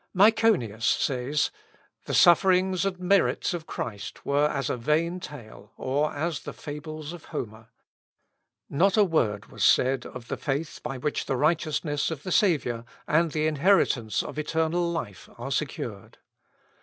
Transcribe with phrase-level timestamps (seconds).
[0.15, 1.51] Myconius says,
[2.05, 7.13] "The sufferings and merits of Christ were as a vain tale, or as the Fables
[7.13, 7.67] of Homer.
[8.67, 12.83] Not a word was said of the faith by which the righteousness of the Saviour,
[13.07, 16.17] and the inheritance of eternal life, are secured.